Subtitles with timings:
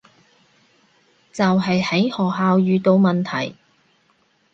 [1.31, 3.55] 就係喺學校遇到問題